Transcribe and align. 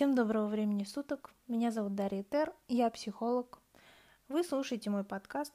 Всем 0.00 0.14
доброго 0.14 0.46
времени 0.46 0.84
суток. 0.84 1.30
Меня 1.46 1.70
зовут 1.70 1.94
Дарья 1.94 2.22
Тер, 2.22 2.54
я 2.68 2.88
психолог. 2.88 3.58
Вы 4.28 4.42
слушаете 4.44 4.88
мой 4.88 5.04
подкаст, 5.04 5.52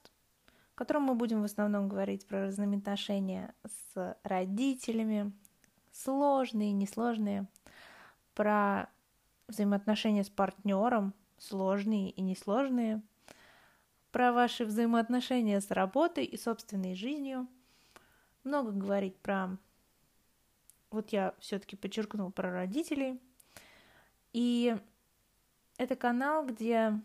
в 0.71 0.75
котором 0.75 1.01
мы 1.01 1.15
будем 1.15 1.41
в 1.41 1.45
основном 1.45 1.89
говорить 1.89 2.27
про 2.27 2.45
взаимоотношения 2.45 3.55
с 3.65 4.15
родителями, 4.21 5.31
сложные, 5.91 6.73
несложные, 6.73 7.47
про 8.35 8.87
взаимоотношения 9.47 10.23
с 10.23 10.29
партнером, 10.29 11.15
сложные 11.39 12.11
и 12.11 12.21
несложные, 12.21 13.01
про 14.11 14.31
ваши 14.31 14.63
взаимоотношения 14.63 15.59
с 15.59 15.71
работой 15.71 16.23
и 16.23 16.37
собственной 16.37 16.93
жизнью, 16.93 17.47
много 18.43 18.69
говорить 18.69 19.17
про 19.17 19.57
вот 20.91 21.09
я 21.09 21.33
все-таки 21.39 21.75
подчеркнула 21.75 22.29
про 22.29 22.51
родителей. 22.51 23.19
И 24.35 24.75
это 25.77 25.95
канал, 25.95 26.45
где 26.45 26.99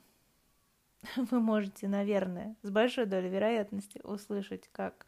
вы 1.16 1.39
можете, 1.39 1.87
наверное, 1.87 2.56
с 2.62 2.70
большой 2.70 3.06
долей 3.06 3.29
вероятности 3.29 4.01
услышать, 4.03 4.69
как 4.73 5.06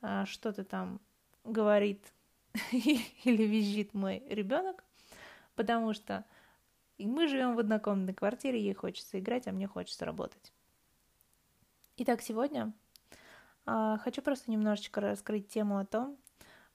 а, 0.00 0.26
что-то 0.26 0.64
там 0.64 1.00
говорит 1.44 2.02
или 2.72 3.44
визжит 3.44 3.94
мой 3.94 4.24
ребенок, 4.28 4.82
потому 5.54 5.94
что 5.94 6.24
мы 6.98 7.28
живем 7.28 7.54
в 7.54 7.60
однокомнатной 7.60 8.14
квартире, 8.14 8.60
ей 8.60 8.74
хочется 8.74 9.20
играть, 9.20 9.46
а 9.46 9.52
мне 9.52 9.68
хочется 9.68 10.04
работать. 10.04 10.52
Итак, 11.98 12.20
сегодня 12.20 12.72
а, 13.64 13.98
хочу 13.98 14.22
просто 14.22 14.50
немножечко 14.50 15.00
раскрыть 15.00 15.46
тему 15.46 15.78
о 15.78 15.86
том, 15.86 16.18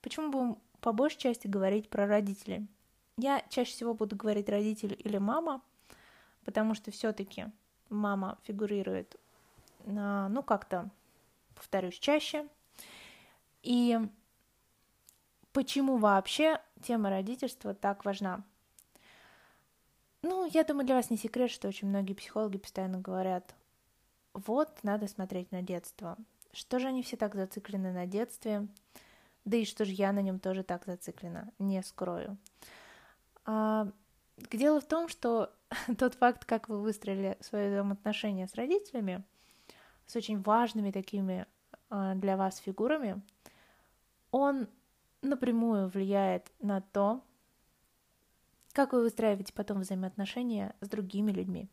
почему 0.01 0.31
бы 0.31 0.57
по 0.79 0.93
большей 0.93 1.19
части 1.19 1.47
говорить 1.47 1.89
про 1.89 2.07
родителей. 2.07 2.65
Я 3.17 3.43
чаще 3.49 3.71
всего 3.71 3.93
буду 3.93 4.15
говорить 4.15 4.49
родитель 4.49 4.95
или 4.97 5.17
мама, 5.17 5.61
потому 6.45 6.73
что 6.73 6.91
все-таки 6.91 7.45
мама 7.89 8.39
фигурирует, 8.43 9.15
ну 9.85 10.41
как-то, 10.43 10.89
повторюсь, 11.55 11.99
чаще. 11.99 12.47
И 13.61 13.99
почему 15.51 15.97
вообще 15.97 16.59
тема 16.81 17.09
родительства 17.09 17.73
так 17.73 18.03
важна? 18.03 18.43
Ну, 20.21 20.49
я 20.51 20.63
думаю, 20.63 20.85
для 20.85 20.95
вас 20.95 21.09
не 21.09 21.17
секрет, 21.17 21.51
что 21.51 21.67
очень 21.67 21.89
многие 21.89 22.13
психологи 22.13 22.57
постоянно 22.57 22.97
говорят, 22.99 23.55
вот, 24.33 24.69
надо 24.83 25.07
смотреть 25.07 25.51
на 25.51 25.61
детство. 25.61 26.17
Что 26.51 26.79
же 26.79 26.87
они 26.87 27.03
все 27.03 27.17
так 27.17 27.35
зациклены 27.35 27.91
на 27.91 28.05
детстве? 28.05 28.67
Да 29.45 29.57
и 29.57 29.65
что 29.65 29.85
же 29.85 29.91
я 29.91 30.11
на 30.13 30.21
нем 30.21 30.39
тоже 30.39 30.63
так 30.63 30.85
зациклена, 30.85 31.51
не 31.59 31.83
скрою. 31.83 32.37
А, 33.45 33.87
дело 34.51 34.79
в 34.81 34.85
том, 34.85 35.07
что 35.07 35.53
тот 35.97 36.15
факт, 36.15 36.45
как 36.45 36.69
вы 36.69 36.81
выстроили 36.81 37.37
свои 37.41 37.69
взаимоотношения 37.69 38.47
с 38.47 38.55
родителями, 38.55 39.23
с 40.05 40.15
очень 40.15 40.41
важными 40.41 40.91
такими 40.91 41.45
а, 41.89 42.15
для 42.15 42.37
вас 42.37 42.57
фигурами, 42.57 43.21
он 44.31 44.67
напрямую 45.21 45.87
влияет 45.87 46.51
на 46.59 46.81
то, 46.81 47.21
как 48.73 48.93
вы 48.93 49.01
выстраиваете 49.01 49.53
потом 49.53 49.81
взаимоотношения 49.81 50.75
с 50.81 50.89
другими 50.89 51.31
людьми. 51.31 51.69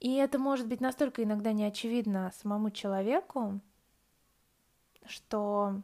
И 0.00 0.14
это 0.14 0.38
может 0.38 0.66
быть 0.68 0.80
настолько 0.80 1.22
иногда 1.22 1.52
неочевидно 1.52 2.32
самому 2.34 2.70
человеку, 2.70 3.60
что 5.06 5.82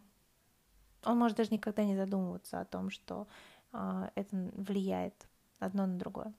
он 1.05 1.19
может 1.19 1.37
даже 1.37 1.51
никогда 1.51 1.85
не 1.85 1.97
задумываться 1.97 2.61
о 2.61 2.65
том, 2.65 2.91
что 2.91 3.27
это 3.73 4.29
влияет 4.55 5.29
одно 5.59 5.87
на 5.87 5.99
другое. 5.99 6.33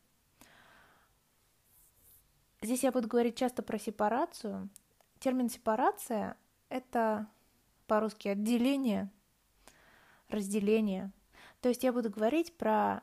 Здесь 2.62 2.84
я 2.84 2.91
буду 2.91 3.08
говорить 3.08 3.35
часто 3.35 3.62
про 3.62 3.78
сепарацию. 3.78 4.69
Термин 5.19 5.50
сепарация— 5.50 6.38
это 6.69 7.28
по-русски 7.88 8.30
отделение, 8.30 9.09
разделение. 10.30 11.12
То 11.62 11.69
есть 11.69 11.84
я 11.84 11.91
буду 11.91 12.09
говорить 12.09 12.58
про 12.58 13.02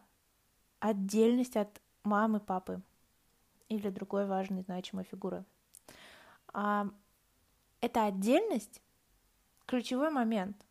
отдельность 0.79 1.57
от 1.57 1.81
мамы, 2.05 2.41
папы 2.41 2.81
или 3.69 3.91
другой 3.91 4.27
важной 4.27 4.63
значимой 4.63 5.05
фигуры. 5.05 5.45
А 6.53 6.89
эта 7.81 8.07
отдельность— 8.07 8.81
ключевой 9.67 10.11
момент 10.11 10.65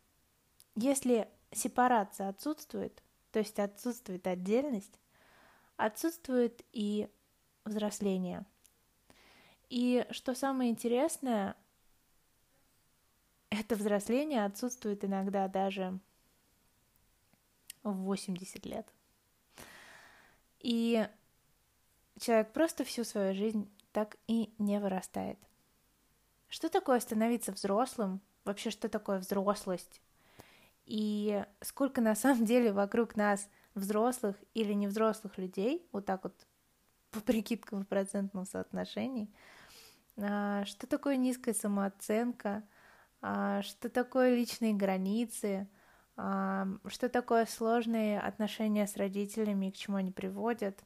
если 0.76 1.28
сепарация 1.52 2.28
отсутствует, 2.28 3.02
то 3.32 3.38
есть 3.38 3.58
отсутствует 3.58 4.26
отдельность, 4.26 4.98
отсутствует 5.76 6.64
и 6.72 7.08
взросление. 7.64 8.44
И 9.68 10.06
что 10.10 10.34
самое 10.34 10.70
интересное, 10.70 11.56
это 13.50 13.76
взросление 13.76 14.44
отсутствует 14.44 15.04
иногда 15.04 15.46
даже 15.48 15.98
в 17.82 17.92
80 17.92 18.66
лет. 18.66 18.92
И 20.58 21.08
человек 22.18 22.52
просто 22.52 22.84
всю 22.84 23.04
свою 23.04 23.34
жизнь 23.34 23.70
так 23.92 24.16
и 24.26 24.52
не 24.58 24.78
вырастает. 24.78 25.38
Что 26.48 26.68
такое 26.68 27.00
становиться 27.00 27.52
взрослым? 27.52 28.20
Вообще, 28.44 28.70
что 28.70 28.88
такое 28.88 29.18
взрослость? 29.18 30.00
И 30.90 31.44
сколько 31.60 32.00
на 32.00 32.16
самом 32.16 32.44
деле 32.44 32.72
вокруг 32.72 33.14
нас 33.14 33.48
взрослых 33.76 34.34
или 34.54 34.72
невзрослых 34.72 35.38
людей, 35.38 35.88
вот 35.92 36.04
так 36.04 36.24
вот 36.24 36.34
по 37.12 37.20
прикидкам 37.20 37.84
в 37.84 37.86
процентном 37.86 38.44
соотношении, 38.44 39.32
а, 40.16 40.64
что 40.64 40.88
такое 40.88 41.14
низкая 41.14 41.54
самооценка, 41.54 42.64
а, 43.22 43.62
что 43.62 43.88
такое 43.88 44.34
личные 44.34 44.74
границы, 44.74 45.68
а, 46.16 46.66
что 46.88 47.08
такое 47.08 47.46
сложные 47.46 48.18
отношения 48.18 48.88
с 48.88 48.96
родителями 48.96 49.66
и 49.66 49.70
к 49.70 49.76
чему 49.76 49.96
они 49.98 50.10
приводят, 50.10 50.82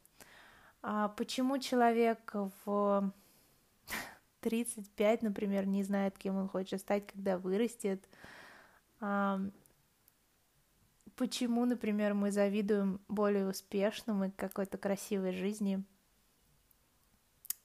почему 1.17 1.57
человек 1.57 2.31
в 2.63 3.11
35, 4.41 5.23
например, 5.23 5.65
не 5.65 5.81
знает, 5.81 6.15
кем 6.19 6.37
он 6.37 6.47
хочет 6.47 6.79
стать, 6.81 7.07
когда 7.07 7.39
вырастет, 7.39 8.07
почему, 11.15 11.65
например, 11.65 12.13
мы 12.13 12.31
завидуем 12.31 13.01
более 13.07 13.47
успешным 13.47 14.23
и 14.23 14.31
какой-то 14.31 14.77
красивой 14.77 15.33
жизни, 15.33 15.83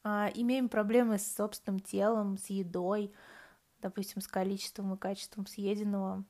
а, 0.02 0.30
имеем 0.34 0.68
проблемы 0.68 1.18
с 1.18 1.34
собственным 1.34 1.80
телом, 1.80 2.38
с 2.38 2.46
едой, 2.46 3.12
допустим, 3.82 4.22
с 4.22 4.28
количеством 4.28 4.94
и 4.94 4.98
качеством 4.98 5.46
съеденного, 5.46 6.24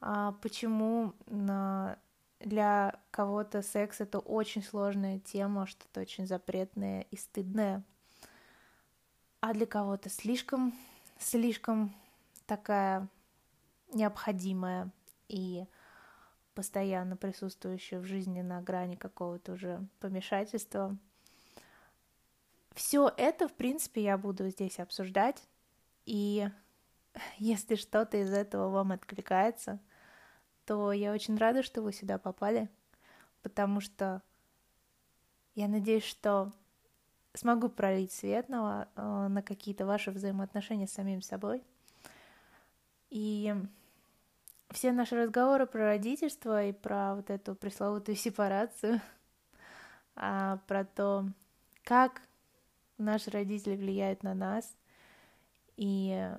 а, 0.00 0.32
почему 0.40 1.14
на 1.26 1.98
для 2.40 3.00
кого-то 3.10 3.62
секс 3.62 4.00
это 4.00 4.18
очень 4.18 4.62
сложная 4.62 5.18
тема, 5.18 5.66
что-то 5.66 6.00
очень 6.00 6.26
запретное 6.26 7.02
и 7.10 7.16
стыдное, 7.16 7.82
а 9.40 9.54
для 9.54 9.66
кого-то 9.66 10.10
слишком, 10.10 10.74
слишком 11.18 11.94
такая 12.46 13.08
необходимая 13.92 14.90
и 15.28 15.64
постоянно 16.54 17.16
присутствующую 17.16 18.00
в 18.00 18.04
жизни 18.04 18.40
на 18.42 18.60
грани 18.62 18.96
какого-то 18.96 19.52
уже 19.52 19.86
помешательства. 20.00 20.96
Все 22.74 23.12
это, 23.16 23.48
в 23.48 23.54
принципе, 23.54 24.02
я 24.02 24.18
буду 24.18 24.48
здесь 24.48 24.80
обсуждать, 24.80 25.42
и 26.06 26.48
если 27.38 27.74
что-то 27.74 28.16
из 28.16 28.32
этого 28.32 28.68
вам 28.70 28.92
откликается, 28.92 29.80
то 30.64 30.92
я 30.92 31.12
очень 31.12 31.36
рада, 31.36 31.62
что 31.62 31.82
вы 31.82 31.92
сюда 31.92 32.18
попали, 32.18 32.68
потому 33.42 33.80
что 33.80 34.22
я 35.54 35.68
надеюсь, 35.68 36.04
что 36.04 36.52
смогу 37.34 37.68
пролить 37.68 38.12
свет 38.12 38.48
на, 38.48 38.88
э, 38.96 39.28
на 39.28 39.42
какие-то 39.42 39.86
ваши 39.86 40.10
взаимоотношения 40.10 40.86
с 40.86 40.92
самим 40.92 41.20
собой. 41.20 41.62
И 43.10 43.54
все 44.74 44.92
наши 44.92 45.16
разговоры 45.16 45.66
про 45.66 45.86
родительство 45.86 46.64
и 46.64 46.72
про 46.72 47.14
вот 47.14 47.30
эту 47.30 47.54
пресловутую 47.54 48.16
сепарацию, 48.16 49.00
а, 50.16 50.58
про 50.66 50.84
то, 50.84 51.26
как 51.84 52.20
наши 52.98 53.30
родители 53.30 53.76
влияют 53.76 54.22
на 54.22 54.34
нас, 54.34 54.76
и 55.76 56.30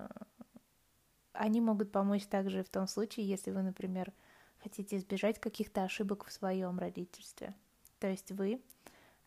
они 1.34 1.62
могут 1.62 1.92
помочь 1.92 2.26
также 2.26 2.64
в 2.64 2.70
том 2.70 2.88
случае, 2.88 3.28
если 3.28 3.52
вы, 3.52 3.62
например, 3.62 4.14
хотите 4.62 4.98
избежать 4.98 5.40
каких-то 5.40 5.84
ошибок 5.84 6.26
в 6.26 6.32
своем 6.32 6.80
родительстве. 6.80 7.54
То 8.00 8.08
есть 8.08 8.32
вы 8.32 8.62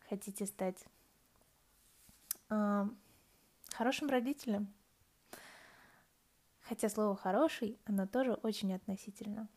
хотите 0.07 0.45
стать 0.45 0.83
э, 2.49 2.87
хорошим 3.73 4.09
родителем, 4.09 4.73
Хотя 6.69 6.87
слово 6.87 7.15
«хороший», 7.15 7.79
оно 7.85 8.05
тоже 8.05 8.33
очень 8.33 8.75
относительно. 8.75 9.49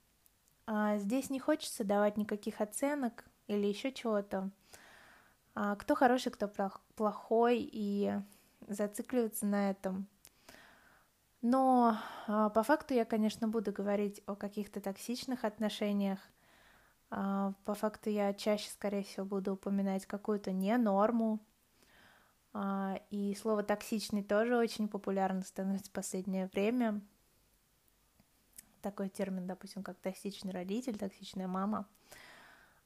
А 0.66 0.96
здесь 0.96 1.28
не 1.28 1.38
хочется 1.38 1.84
давать 1.84 2.16
никаких 2.16 2.62
оценок, 2.62 3.26
или 3.48 3.66
еще 3.66 3.92
чего-то. 3.92 4.50
А, 5.54 5.76
кто 5.76 5.94
хороший, 5.94 6.32
кто 6.32 6.50
плохой, 6.96 7.68
и 7.70 8.14
зацикливаться 8.66 9.44
на 9.44 9.68
этом. 9.68 10.06
Но 11.42 11.98
а, 12.26 12.48
по 12.48 12.62
факту 12.62 12.94
я, 12.94 13.04
конечно, 13.04 13.46
буду 13.46 13.72
говорить 13.72 14.22
о 14.24 14.34
каких-то 14.34 14.80
токсичных 14.80 15.44
отношениях. 15.44 16.18
А, 17.10 17.52
по 17.66 17.74
факту 17.74 18.08
я 18.08 18.32
чаще, 18.32 18.70
скорее 18.70 19.02
всего, 19.02 19.26
буду 19.26 19.52
упоминать 19.52 20.06
какую-то 20.06 20.50
не 20.50 20.78
норму. 20.78 21.40
И 23.12 23.34
слово 23.34 23.62
токсичный 23.62 24.24
тоже 24.24 24.56
очень 24.56 24.88
популярно 24.88 25.42
становится 25.42 25.90
в 25.90 25.92
последнее 25.92 26.46
время. 26.46 27.02
Такой 28.80 29.10
термин, 29.10 29.46
допустим, 29.46 29.82
как 29.82 29.98
токсичный 29.98 30.50
родитель, 30.50 30.96
токсичная 30.96 31.46
мама. 31.46 31.86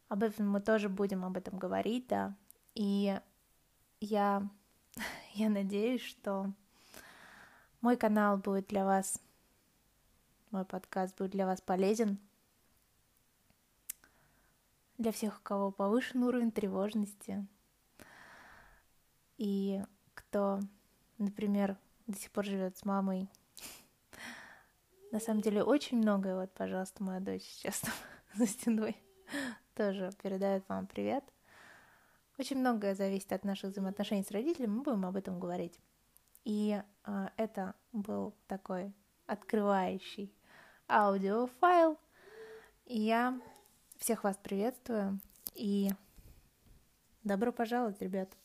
Об 0.09 0.25
этом 0.25 0.51
мы 0.51 0.61
тоже 0.61 0.89
будем 0.89 1.25
об 1.25 1.37
этом 1.37 1.61
говорить, 1.61 2.09
да. 2.09 2.35
И 2.75 3.17
я, 4.01 4.43
я 5.35 5.49
надеюсь, 5.49 6.03
что 6.03 6.53
мой 7.81 7.97
канал 7.97 8.37
будет 8.37 8.67
для 8.67 8.85
вас, 8.85 9.23
мой 10.51 10.65
подкаст 10.65 11.17
будет 11.17 11.31
для 11.31 11.47
вас 11.47 11.61
полезен. 11.61 12.19
Для 14.99 15.13
всех, 15.13 15.39
у 15.39 15.43
кого 15.45 15.71
повышен 15.71 16.25
уровень 16.25 16.51
тревожности. 16.51 17.47
И 19.39 19.85
кто, 20.17 20.61
например, 21.19 21.77
до 22.07 22.19
сих 22.19 22.31
пор 22.33 22.45
живет 22.45 22.77
с 22.77 22.85
мамой. 22.85 23.29
На 25.13 25.21
самом 25.21 25.43
деле 25.43 25.63
очень 25.63 25.99
многое. 25.99 26.35
Вот, 26.35 26.53
пожалуйста, 26.53 27.05
моя 27.05 27.21
дочь 27.21 27.43
сейчас 27.43 27.81
там 27.81 27.95
за 28.35 28.47
стеной 28.47 28.97
тоже 29.75 30.11
передает 30.23 30.69
вам 30.69 30.87
привет. 30.87 31.23
Очень 32.39 32.59
многое 32.59 32.95
зависит 32.95 33.33
от 33.33 33.45
наших 33.45 33.71
взаимоотношений 33.71 34.25
с 34.25 34.31
родителями, 34.31 34.73
мы 34.73 34.83
будем 34.83 35.07
об 35.07 35.17
этом 35.17 35.39
говорить. 35.39 35.79
И 36.45 36.81
а, 37.05 37.33
это 37.37 37.75
был 37.93 38.35
такой 38.47 38.93
открывающий 39.27 40.35
аудиофайл. 40.89 41.99
И 42.85 43.01
я 43.01 43.41
всех 43.97 44.23
вас 44.25 44.37
приветствую 44.37 45.19
и 45.55 45.91
добро 47.25 47.53
пожаловать, 47.53 48.01
ребят. 48.01 48.37